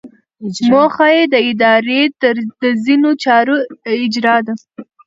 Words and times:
موخه 0.71 1.07
یې 1.15 1.23
د 1.33 1.35
ادارې 1.49 2.01
د 2.61 2.63
ځینو 2.83 3.09
چارو 3.23 3.55
اجرا 4.05 4.37
ده. 4.45 4.53